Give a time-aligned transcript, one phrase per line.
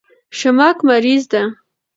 [0.37, 1.43] شمک مریض ده